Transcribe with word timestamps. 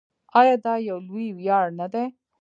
آیا 0.39 0.55
دا 0.65 0.73
یو 0.87 0.97
لوی 1.07 1.27
ویاړ 1.37 1.65
نه 1.79 1.87
دی؟ 1.93 2.05